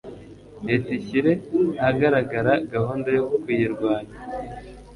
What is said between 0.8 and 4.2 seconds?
ishyire ahagaragara gahunda yo kuyirwanya